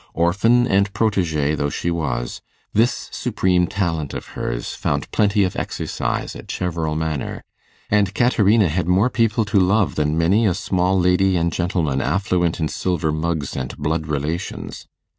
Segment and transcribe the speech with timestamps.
[0.15, 2.41] Orphan and protegée though she was,
[2.73, 7.43] this supreme talent of hers found plenty of exercise at Cheverel Manor,
[7.87, 12.59] and Caterina had more people to love than many a small lady and gentleman affluent
[12.59, 14.87] in silver mugs and blood relations.